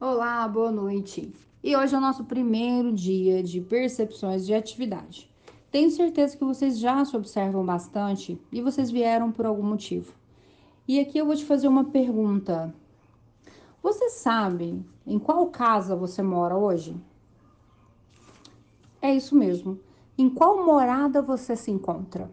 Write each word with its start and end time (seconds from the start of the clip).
Olá, 0.00 0.46
boa 0.46 0.70
noite. 0.70 1.34
E 1.60 1.76
hoje 1.76 1.92
é 1.92 1.98
o 1.98 2.00
nosso 2.00 2.22
primeiro 2.22 2.92
dia 2.92 3.42
de 3.42 3.60
percepções 3.60 4.46
de 4.46 4.54
atividade. 4.54 5.28
Tenho 5.72 5.90
certeza 5.90 6.36
que 6.36 6.44
vocês 6.44 6.78
já 6.78 7.04
se 7.04 7.16
observam 7.16 7.66
bastante 7.66 8.40
e 8.52 8.62
vocês 8.62 8.92
vieram 8.92 9.32
por 9.32 9.44
algum 9.44 9.64
motivo. 9.64 10.14
E 10.86 11.00
aqui 11.00 11.18
eu 11.18 11.26
vou 11.26 11.34
te 11.34 11.44
fazer 11.44 11.66
uma 11.66 11.86
pergunta. 11.86 12.72
Você 13.82 14.08
sabe 14.10 14.80
em 15.04 15.18
qual 15.18 15.48
casa 15.48 15.96
você 15.96 16.22
mora 16.22 16.56
hoje? 16.56 16.94
É 19.02 19.12
isso 19.12 19.34
mesmo. 19.34 19.80
Em 20.16 20.30
qual 20.30 20.64
morada 20.64 21.20
você 21.20 21.56
se 21.56 21.72
encontra? 21.72 22.30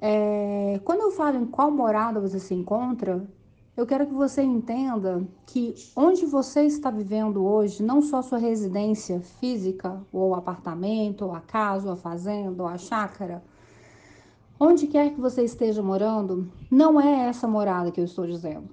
É, 0.00 0.80
quando 0.82 1.02
eu 1.02 1.10
falo 1.10 1.36
em 1.36 1.44
qual 1.44 1.70
morada 1.70 2.18
você 2.18 2.40
se 2.40 2.54
encontra, 2.54 3.22
eu 3.76 3.86
quero 3.86 4.06
que 4.06 4.14
você 4.14 4.42
entenda 4.42 5.22
que 5.44 5.74
onde 5.94 6.24
você 6.24 6.62
está 6.62 6.90
vivendo 6.90 7.44
hoje, 7.44 7.82
não 7.82 8.00
só 8.00 8.22
sua 8.22 8.38
residência 8.38 9.20
física, 9.20 10.00
ou 10.10 10.34
apartamento, 10.34 11.26
ou 11.26 11.34
a 11.34 11.40
casa, 11.40 11.88
ou 11.88 11.92
a 11.92 11.96
fazenda, 11.96 12.62
ou 12.62 12.68
a 12.68 12.78
chácara, 12.78 13.44
onde 14.58 14.86
quer 14.86 15.10
que 15.10 15.20
você 15.20 15.42
esteja 15.44 15.82
morando, 15.82 16.50
não 16.70 16.98
é 16.98 17.28
essa 17.28 17.46
morada 17.46 17.90
que 17.90 18.00
eu 18.00 18.04
estou 18.06 18.26
dizendo. 18.26 18.70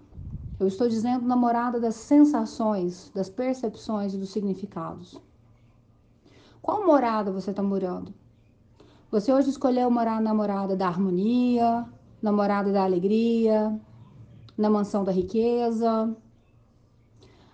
Eu 0.58 0.68
estou 0.68 0.88
dizendo 0.88 1.27
na 1.27 1.35
morada 1.35 1.82
das 1.82 1.96
sensações, 1.96 3.12
das 3.13 3.30
percepções 3.30 4.13
e 4.13 4.18
dos 4.18 4.32
significados. 4.32 5.20
Qual 6.62 6.85
morada 6.85 7.30
você 7.30 7.49
está 7.49 7.62
morando? 7.62 8.13
Você 9.12 9.34
hoje 9.34 9.49
escolheu 9.49 9.91
morar 9.91 10.22
na 10.22 10.34
morada 10.34 10.77
da 10.77 10.88
harmonia, 10.88 11.85
na 12.22 12.32
morada 12.32 12.72
da 12.72 12.85
alegria, 12.85 13.77
na 14.57 14.70
mansão 14.70 15.03
da 15.03 15.12
riqueza, 15.12 16.16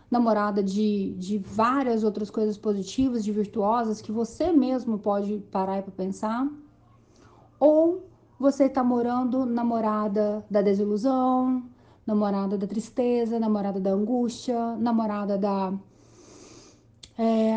namorada 0.09 0.63
de, 0.63 1.13
de 1.15 1.37
várias 1.37 2.03
outras 2.03 2.29
coisas 2.29 2.57
positivas, 2.57 3.23
de 3.23 3.31
virtuosas 3.31 4.01
que 4.01 4.11
você 4.11 4.51
mesmo 4.51 4.97
pode 4.97 5.39
parar 5.51 5.81
para 5.83 5.91
pensar, 5.91 6.47
ou 7.59 8.07
você 8.39 8.65
está 8.65 8.83
morando 8.83 9.45
namorada 9.45 10.45
da 10.49 10.61
desilusão, 10.61 11.63
namorada 12.07 12.57
da 12.57 12.65
tristeza, 12.65 13.39
namorada 13.39 13.79
da 13.79 13.91
angústia, 13.91 14.75
namorada 14.77 15.37
da 15.37 15.73
é, 17.17 17.55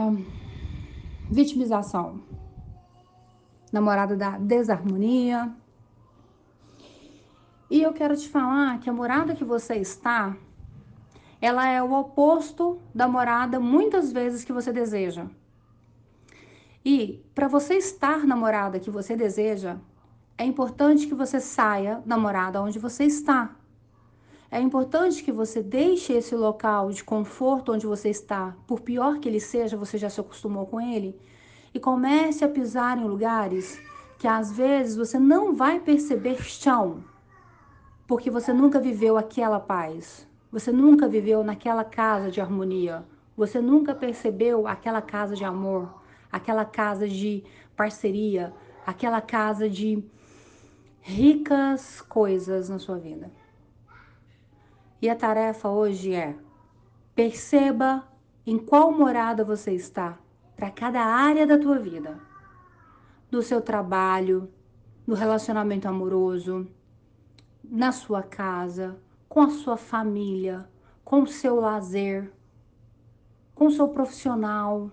vitimização, 1.30 2.20
namorada 3.72 4.16
da 4.16 4.36
desarmonia. 4.36 5.54
E 7.72 7.80
eu 7.80 7.94
quero 7.94 8.14
te 8.14 8.28
falar 8.28 8.80
que 8.80 8.90
a 8.90 8.92
morada 8.92 9.34
que 9.34 9.44
você 9.44 9.76
está, 9.76 10.36
ela 11.40 11.66
é 11.66 11.82
o 11.82 11.90
oposto 11.90 12.78
da 12.94 13.08
morada 13.08 13.58
muitas 13.58 14.12
vezes 14.12 14.44
que 14.44 14.52
você 14.52 14.70
deseja. 14.70 15.24
E 16.84 17.24
para 17.34 17.48
você 17.48 17.76
estar 17.76 18.26
na 18.26 18.36
morada 18.36 18.78
que 18.78 18.90
você 18.90 19.16
deseja, 19.16 19.78
é 20.36 20.44
importante 20.44 21.06
que 21.06 21.14
você 21.14 21.40
saia 21.40 22.02
da 22.04 22.18
morada 22.18 22.60
onde 22.60 22.78
você 22.78 23.04
está. 23.04 23.56
É 24.50 24.60
importante 24.60 25.24
que 25.24 25.32
você 25.32 25.62
deixe 25.62 26.12
esse 26.12 26.36
local 26.36 26.90
de 26.90 27.02
conforto 27.02 27.72
onde 27.72 27.86
você 27.86 28.10
está, 28.10 28.54
por 28.66 28.80
pior 28.82 29.18
que 29.18 29.30
ele 29.30 29.40
seja, 29.40 29.78
você 29.78 29.96
já 29.96 30.10
se 30.10 30.20
acostumou 30.20 30.66
com 30.66 30.78
ele, 30.78 31.18
e 31.72 31.80
comece 31.80 32.44
a 32.44 32.50
pisar 32.50 32.98
em 32.98 33.04
lugares 33.04 33.80
que 34.18 34.28
às 34.28 34.52
vezes 34.52 34.94
você 34.94 35.18
não 35.18 35.54
vai 35.54 35.80
perceber 35.80 36.42
chão, 36.42 37.02
porque 38.12 38.30
você 38.30 38.52
nunca 38.52 38.78
viveu 38.78 39.16
aquela 39.16 39.58
paz. 39.58 40.28
Você 40.50 40.70
nunca 40.70 41.08
viveu 41.08 41.42
naquela 41.42 41.82
casa 41.82 42.30
de 42.30 42.42
harmonia. 42.42 43.06
Você 43.34 43.58
nunca 43.58 43.94
percebeu 43.94 44.66
aquela 44.66 45.00
casa 45.00 45.34
de 45.34 45.46
amor, 45.46 46.02
aquela 46.30 46.62
casa 46.62 47.08
de 47.08 47.42
parceria, 47.74 48.52
aquela 48.84 49.22
casa 49.22 49.66
de 49.66 50.04
ricas 51.00 52.02
coisas 52.02 52.68
na 52.68 52.78
sua 52.78 52.98
vida. 52.98 53.32
E 55.00 55.08
a 55.08 55.16
tarefa 55.16 55.70
hoje 55.70 56.12
é: 56.12 56.36
perceba 57.14 58.06
em 58.44 58.58
qual 58.58 58.92
morada 58.92 59.42
você 59.42 59.72
está 59.72 60.18
para 60.54 60.70
cada 60.70 61.00
área 61.00 61.46
da 61.46 61.56
tua 61.56 61.78
vida. 61.78 62.20
Do 63.30 63.40
seu 63.40 63.62
trabalho, 63.62 64.50
no 65.06 65.14
relacionamento 65.14 65.88
amoroso, 65.88 66.68
na 67.72 67.90
sua 67.90 68.22
casa, 68.22 68.98
com 69.26 69.40
a 69.40 69.48
sua 69.48 69.78
família, 69.78 70.68
com 71.02 71.22
o 71.22 71.26
seu 71.26 71.58
lazer, 71.58 72.30
com 73.54 73.68
o 73.68 73.70
seu 73.70 73.88
profissional. 73.88 74.90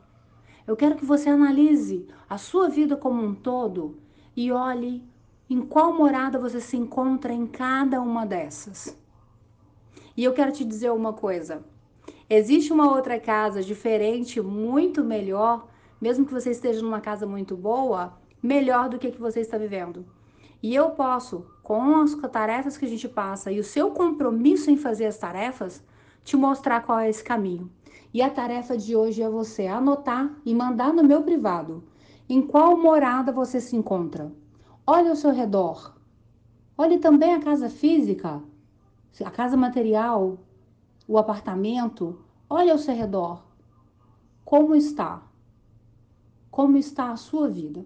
Eu 0.66 0.78
quero 0.78 0.96
que 0.96 1.04
você 1.04 1.30
analise 1.30 2.08
a 2.30 2.38
sua 2.38 2.70
vida 2.70 2.96
como 2.96 3.22
um 3.22 3.36
todo 3.36 4.00
e 4.34 4.50
olhe 4.50 5.04
em 5.50 5.60
qual 5.60 5.92
morada 5.92 6.40
você 6.40 6.62
se 6.62 6.78
encontra 6.78 7.34
em 7.34 7.46
cada 7.46 8.02
uma 8.02 8.26
dessas. 8.26 8.98
E 10.16 10.24
eu 10.24 10.32
quero 10.32 10.54
te 10.54 10.64
dizer 10.64 10.92
uma 10.92 11.12
coisa: 11.12 11.66
existe 12.30 12.72
uma 12.72 12.90
outra 12.90 13.20
casa 13.20 13.62
diferente, 13.62 14.40
muito 14.40 15.04
melhor, 15.04 15.68
mesmo 16.00 16.26
que 16.26 16.34
você 16.34 16.52
esteja 16.52 16.82
numa 16.82 17.02
casa 17.02 17.28
muito 17.28 17.58
boa, 17.58 18.18
melhor 18.42 18.88
do 18.88 18.98
que 18.98 19.08
a 19.08 19.12
que 19.12 19.20
você 19.20 19.42
está 19.42 19.58
vivendo. 19.58 20.06
E 20.62 20.76
eu 20.76 20.92
posso, 20.92 21.46
com 21.64 21.96
as 22.02 22.14
tarefas 22.16 22.78
que 22.78 22.86
a 22.86 22.90
gente 22.90 23.08
passa 23.08 23.52
e 23.52 23.60
o 23.60 23.64
seu 23.64 23.92
compromisso 23.92 24.70
em 24.70 24.78
fazer 24.78 25.06
as 25.06 25.18
tarefas, 25.18 25.84
te 26.24 26.36
mostrar 26.36 26.82
qual 26.82 27.00
é 27.00 27.10
esse 27.10 27.24
caminho. 27.24 27.72
E 28.14 28.22
a 28.22 28.30
tarefa 28.30 28.78
de 28.78 28.96
hoje 28.96 29.22
é 29.22 29.30
você 29.30 29.68
anotar 29.68 30.36
e 30.46 30.54
mandar 30.54 30.94
no 30.94 31.04
meu 31.04 31.24
privado 31.24 31.84
em 32.30 32.46
qual 32.46 32.78
morada 32.78 33.32
você 33.32 33.60
se 33.60 33.76
encontra. 33.76 34.32
Olhe 34.86 35.10
ao 35.10 35.16
seu 35.16 35.32
redor. 35.32 35.96
Olhe 36.78 37.00
também 37.00 37.34
a 37.34 37.40
casa 37.40 37.70
física, 37.70 38.42
a 39.26 39.32
casa 39.32 39.58
material, 39.58 40.38
o 41.08 41.18
apartamento. 41.18 42.24
Olhe 42.48 42.70
ao 42.70 42.78
seu 42.78 42.96
redor. 42.96 43.44
Como 44.46 44.76
está? 44.76 45.24
Como 46.52 46.78
está 46.78 47.12
a 47.12 47.18
sua 47.18 47.50
vida? 47.50 47.84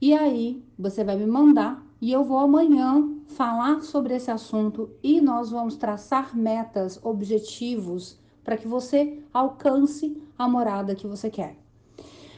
E 0.00 0.14
aí 0.14 0.64
você 0.78 1.04
vai 1.04 1.14
me 1.16 1.26
mandar 1.26 1.84
e 2.00 2.10
eu 2.10 2.24
vou 2.24 2.38
amanhã 2.38 3.06
falar 3.26 3.82
sobre 3.82 4.14
esse 4.14 4.30
assunto 4.30 4.88
e 5.02 5.20
nós 5.20 5.50
vamos 5.50 5.76
traçar 5.76 6.34
metas, 6.34 6.98
objetivos 7.02 8.18
para 8.42 8.56
que 8.56 8.66
você 8.66 9.22
alcance 9.30 10.16
a 10.38 10.48
morada 10.48 10.94
que 10.94 11.06
você 11.06 11.28
quer. 11.28 11.58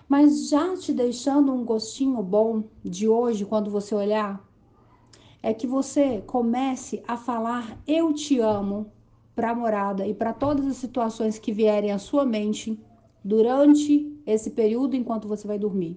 Mas 0.08 0.48
já 0.48 0.76
te 0.76 0.92
deixando 0.92 1.52
um 1.52 1.64
gostinho 1.64 2.20
bom 2.20 2.64
de 2.84 3.08
hoje, 3.08 3.44
quando 3.44 3.70
você 3.70 3.94
olhar, 3.94 4.44
é 5.40 5.54
que 5.54 5.66
você 5.66 6.20
comece 6.26 7.00
a 7.06 7.16
falar 7.16 7.78
eu 7.86 8.12
te 8.12 8.40
amo 8.40 8.90
para 9.36 9.52
a 9.52 9.54
morada 9.54 10.04
e 10.04 10.12
para 10.12 10.32
todas 10.32 10.66
as 10.66 10.78
situações 10.78 11.38
que 11.38 11.52
vierem 11.52 11.92
à 11.92 11.98
sua 11.98 12.26
mente 12.26 12.76
durante 13.24 14.12
esse 14.26 14.50
período 14.50 14.96
enquanto 14.96 15.28
você 15.28 15.46
vai 15.46 15.60
dormir. 15.60 15.96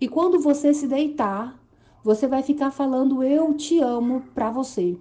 E 0.00 0.08
quando 0.08 0.40
você 0.40 0.72
se 0.72 0.86
deitar, 0.86 1.60
você 2.02 2.26
vai 2.26 2.42
ficar 2.42 2.70
falando 2.70 3.22
eu 3.22 3.52
te 3.52 3.78
amo 3.80 4.22
para 4.34 4.50
você. 4.50 4.96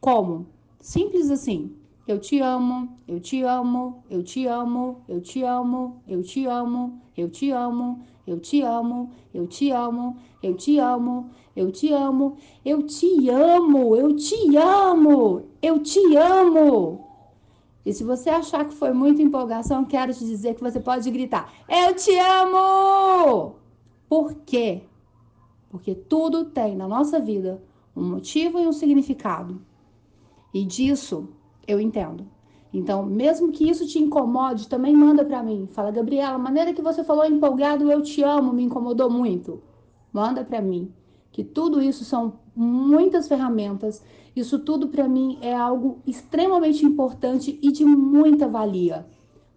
Como? 0.00 0.46
Simples 0.80 1.30
assim. 1.30 1.76
Eu 2.06 2.18
te 2.18 2.38
amo, 2.38 2.96
eu 3.08 3.18
te 3.18 3.42
amo, 3.42 4.02
eu 4.10 4.22
te 4.22 4.46
amo, 4.46 5.02
eu 5.08 5.20
te 5.20 5.42
amo, 5.42 6.02
eu 6.06 6.22
te 6.22 6.44
amo, 6.46 7.00
eu 7.16 7.30
te 7.30 7.50
amo, 7.50 8.02
eu 8.26 8.38
te 8.38 8.60
amo, 8.62 9.10
eu 9.32 9.46
te 9.46 9.70
amo, 9.70 10.18
eu 10.42 10.54
te 10.54 10.78
amo, 10.80 11.30
eu 11.56 11.70
te 11.72 11.92
amo, 11.92 12.36
eu 12.64 12.82
te 12.82 13.28
amo, 13.30 13.96
eu 13.96 14.14
te 14.14 14.56
amo, 14.56 15.42
eu 15.62 15.78
te 15.82 16.16
amo. 16.16 17.08
E 17.86 17.92
se 17.92 18.04
você 18.04 18.30
achar 18.30 18.66
que 18.66 18.74
foi 18.74 18.92
muita 18.92 19.22
empolgação, 19.22 19.84
quero 19.84 20.12
te 20.12 20.24
dizer 20.24 20.54
que 20.54 20.62
você 20.62 20.80
pode 20.80 21.10
gritar: 21.10 21.52
Eu 21.68 21.94
te 21.94 22.18
amo! 22.18 23.63
Por 24.14 24.32
quê? 24.46 24.82
Porque 25.68 25.92
tudo 25.92 26.44
tem 26.44 26.76
na 26.76 26.86
nossa 26.86 27.18
vida 27.18 27.60
um 27.96 28.10
motivo 28.10 28.60
e 28.60 28.66
um 28.68 28.72
significado. 28.72 29.60
E 30.54 30.64
disso 30.64 31.30
eu 31.66 31.80
entendo. 31.80 32.24
Então, 32.72 33.04
mesmo 33.04 33.50
que 33.50 33.68
isso 33.68 33.88
te 33.88 33.98
incomode, 33.98 34.68
também 34.68 34.94
manda 34.94 35.24
para 35.24 35.42
mim. 35.42 35.68
Fala, 35.72 35.90
Gabriela, 35.90 36.36
a 36.36 36.38
maneira 36.38 36.72
que 36.72 36.80
você 36.80 37.02
falou 37.02 37.24
empolgado, 37.24 37.90
eu 37.90 38.02
te 38.02 38.22
amo, 38.22 38.52
me 38.52 38.62
incomodou 38.62 39.10
muito. 39.10 39.60
Manda 40.12 40.44
para 40.44 40.62
mim. 40.62 40.92
Que 41.32 41.42
tudo 41.42 41.82
isso 41.82 42.04
são 42.04 42.34
muitas 42.54 43.26
ferramentas. 43.26 44.00
Isso 44.36 44.60
tudo 44.60 44.86
para 44.86 45.08
mim 45.08 45.38
é 45.40 45.56
algo 45.56 45.98
extremamente 46.06 46.86
importante 46.86 47.58
e 47.60 47.72
de 47.72 47.84
muita 47.84 48.46
valia 48.46 49.08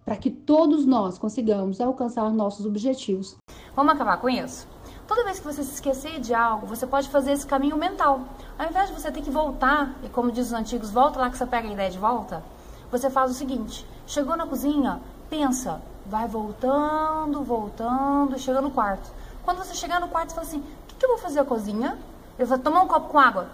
para 0.08 0.16
que 0.16 0.32
todos 0.32 0.86
nós 0.86 1.18
consigamos 1.18 1.82
alcançar 1.82 2.32
nossos 2.32 2.66
objetivos. 2.66 3.36
Vamos 3.76 3.94
acabar 3.94 4.16
com 4.16 4.30
isso? 4.30 4.66
Toda 5.06 5.26
vez 5.26 5.38
que 5.38 5.46
você 5.46 5.62
se 5.66 5.74
esquecer 5.74 6.22
de 6.22 6.34
algo, 6.34 6.66
você 6.66 6.88
pode 6.88 7.10
fazer 7.10 7.34
esse 7.34 7.46
caminho 7.46 7.76
mental. 7.76 8.22
Ao 8.58 8.70
invés 8.70 8.88
de 8.88 8.94
você 8.94 9.12
ter 9.12 9.22
que 9.22 9.30
voltar, 9.30 9.98
e 10.02 10.08
como 10.08 10.32
dizem 10.32 10.54
os 10.56 10.62
antigos, 10.62 10.92
volta 10.92 11.20
lá 11.20 11.30
que 11.30 11.38
você 11.38 11.46
pega 11.46 11.68
a 11.68 11.74
ideia 11.74 11.92
de 11.92 11.98
volta, 11.98 12.42
você 12.90 13.10
faz 13.10 13.32
o 13.32 13.34
seguinte: 13.34 13.86
chegou 14.06 14.38
na 14.38 14.48
cozinha, 14.48 15.02
pensa, 15.30 15.82
vai 16.06 16.26
voltando, 16.26 17.44
voltando, 17.44 18.40
chega 18.40 18.62
no 18.62 18.72
quarto. 18.72 19.12
Quando 19.44 19.58
você 19.58 19.76
chegar 19.76 20.00
no 20.00 20.08
quarto, 20.08 20.30
você 20.30 20.36
fala 20.36 20.48
assim: 20.48 20.60
o 20.60 20.88
que, 20.88 20.96
que 20.96 21.06
eu 21.06 21.10
vou 21.10 21.18
fazer 21.18 21.42
na 21.42 21.46
cozinha? 21.46 21.98
Eu 22.40 22.48
vou 22.48 22.58
tomar 22.58 22.82
um 22.82 22.88
copo 22.88 23.10
com 23.10 23.20
água. 23.20 23.50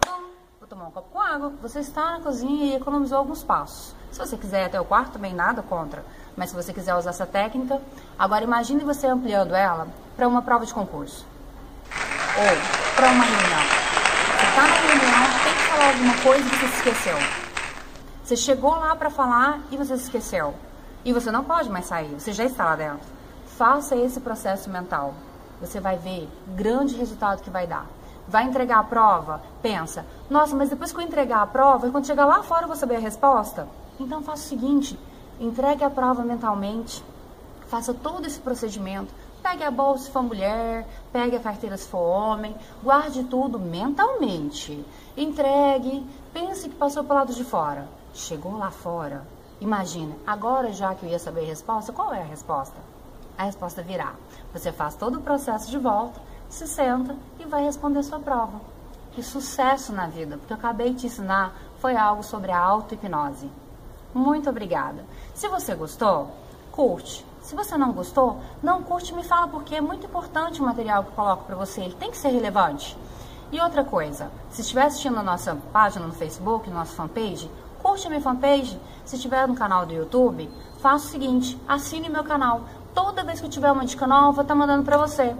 Vou 0.59 0.67
tomar 0.67 0.85
um 0.85 0.91
copo 0.91 1.09
com 1.11 1.19
água. 1.19 1.51
Você 1.63 1.79
está 1.79 2.11
na 2.11 2.19
cozinha 2.19 2.65
e 2.65 2.75
economizou 2.75 3.17
alguns 3.17 3.43
passos. 3.43 3.95
Se 4.11 4.19
você 4.19 4.37
quiser 4.37 4.61
ir 4.61 4.65
até 4.65 4.79
o 4.79 4.85
quarto, 4.85 5.13
também 5.13 5.33
nada 5.33 5.63
contra. 5.63 6.05
Mas 6.35 6.49
se 6.49 6.55
você 6.55 6.73
quiser 6.73 6.95
usar 6.95 7.11
essa 7.11 7.25
técnica, 7.25 7.81
agora 8.17 8.43
imagine 8.43 8.83
você 8.83 9.07
ampliando 9.07 9.53
ela 9.53 9.87
para 10.15 10.27
uma 10.27 10.41
prova 10.41 10.65
de 10.65 10.73
concurso. 10.73 11.25
Ou 12.37 12.95
para 12.95 13.09
uma 13.09 13.23
reunião. 13.23 13.61
Você 14.39 14.45
está 14.47 14.61
na 14.61 14.75
reunião, 14.75 15.43
tem 15.43 15.53
que 15.53 15.63
falar 15.63 15.87
alguma 15.87 16.17
coisa 16.17 16.47
e 16.47 16.49
você 16.49 16.67
se 16.67 16.77
esqueceu. 16.77 17.17
Você 18.23 18.35
chegou 18.35 18.71
lá 18.71 18.95
para 18.95 19.09
falar 19.09 19.59
e 19.69 19.77
você 19.77 19.97
se 19.97 20.03
esqueceu. 20.03 20.55
E 21.05 21.11
você 21.11 21.29
não 21.31 21.43
pode 21.43 21.69
mais 21.69 21.85
sair, 21.85 22.13
você 22.13 22.31
já 22.31 22.45
está 22.45 22.65
lá 22.65 22.75
dentro. 22.75 23.05
Faça 23.57 23.95
esse 23.95 24.19
processo 24.19 24.69
mental. 24.69 25.13
Você 25.59 25.79
vai 25.79 25.97
ver 25.97 26.29
grande 26.55 26.95
resultado 26.95 27.41
que 27.41 27.49
vai 27.49 27.67
dar. 27.67 27.85
Vai 28.27 28.45
entregar 28.45 28.79
a 28.79 28.83
prova? 28.83 29.41
Pensa, 29.61 30.05
nossa, 30.29 30.55
mas 30.55 30.69
depois 30.69 30.91
que 30.91 30.97
eu 30.97 31.03
entregar 31.03 31.41
a 31.41 31.47
prova, 31.47 31.89
quando 31.89 32.07
chegar 32.07 32.25
lá 32.25 32.41
fora 32.41 32.63
eu 32.63 32.67
vou 32.67 32.77
saber 32.77 32.95
a 32.95 32.99
resposta? 32.99 33.67
Então 33.99 34.23
faça 34.23 34.43
o 34.43 34.47
seguinte, 34.47 34.97
entregue 35.43 35.83
a 35.83 35.89
prova 35.89 36.23
mentalmente, 36.23 37.03
faça 37.67 37.93
todo 37.93 38.25
esse 38.25 38.39
procedimento, 38.39 39.13
pegue 39.41 39.63
a 39.63 39.69
bolsa 39.69 40.05
se 40.05 40.11
for 40.11 40.23
mulher, 40.23 40.87
pegue 41.11 41.35
a 41.35 41.39
carteira 41.39 41.75
se 41.75 41.87
for 41.87 41.99
homem, 41.99 42.55
guarde 42.81 43.25
tudo 43.25 43.59
mentalmente, 43.59 44.85
entregue, 45.17 46.05
pense 46.31 46.69
que 46.69 46.75
passou 46.75 47.03
para 47.03 47.13
o 47.13 47.19
lado 47.19 47.33
de 47.33 47.43
fora, 47.43 47.87
chegou 48.13 48.57
lá 48.57 48.71
fora, 48.71 49.27
imagina, 49.59 50.15
agora 50.25 50.71
já 50.71 50.95
que 50.95 51.05
eu 51.05 51.09
ia 51.09 51.19
saber 51.19 51.41
a 51.41 51.47
resposta, 51.47 51.91
qual 51.91 52.13
é 52.13 52.21
a 52.21 52.25
resposta? 52.25 52.77
A 53.37 53.43
resposta 53.43 53.81
virá, 53.81 54.13
você 54.53 54.71
faz 54.71 54.95
todo 54.95 55.17
o 55.17 55.21
processo 55.21 55.69
de 55.69 55.77
volta, 55.77 56.21
se 56.47 56.67
senta 56.67 57.15
e 57.39 57.45
vai 57.45 57.63
responder 57.63 58.03
sua 58.03 58.19
prova. 58.19 58.61
Que 59.11 59.21
sucesso 59.21 59.91
na 59.91 60.07
vida, 60.07 60.37
porque 60.37 60.53
eu 60.53 60.57
acabei 60.57 60.91
de 60.91 61.01
te 61.01 61.05
ensinar 61.07 61.53
foi 61.79 61.95
algo 61.95 62.23
sobre 62.23 62.51
a 62.51 62.59
auto-hipnose. 62.59 63.49
Muito 64.13 64.49
obrigada. 64.49 65.03
Se 65.33 65.47
você 65.47 65.73
gostou, 65.73 66.29
curte. 66.71 67.25
Se 67.41 67.55
você 67.55 67.77
não 67.77 67.91
gostou, 67.91 68.39
não 68.61 68.83
curte, 68.83 69.13
me 69.13 69.23
fala 69.23 69.47
porque 69.47 69.75
é 69.75 69.81
muito 69.81 70.05
importante 70.05 70.61
o 70.61 70.65
material 70.65 71.03
que 71.03 71.09
eu 71.09 71.15
coloco 71.15 71.45
para 71.45 71.55
você. 71.55 71.81
Ele 71.81 71.95
tem 71.95 72.11
que 72.11 72.17
ser 72.17 72.29
relevante. 72.29 72.97
E 73.51 73.59
outra 73.59 73.83
coisa, 73.83 74.31
se 74.49 74.61
estiver 74.61 74.85
assistindo 74.85 75.17
a 75.19 75.23
nossa 75.23 75.55
página 75.71 76.07
no 76.07 76.13
Facebook, 76.13 76.69
nossa 76.69 76.95
fanpage, 76.95 77.49
curte 77.81 78.07
a 78.07 78.09
minha 78.09 78.21
fanpage. 78.21 78.79
Se 79.03 79.15
estiver 79.15 79.47
no 79.47 79.55
canal 79.55 79.85
do 79.85 79.93
YouTube, 79.93 80.49
faça 80.79 81.07
o 81.07 81.09
seguinte, 81.09 81.59
assine 81.67 82.09
meu 82.09 82.23
canal. 82.23 82.61
Toda 82.93 83.23
vez 83.23 83.39
que 83.39 83.45
eu 83.45 83.49
tiver 83.49 83.71
uma 83.71 83.85
dica 83.85 84.07
nova, 84.07 84.27
eu 84.27 84.33
vou 84.33 84.41
estar 84.43 84.55
mandando 84.55 84.83
para 84.83 84.97
você. 84.97 85.35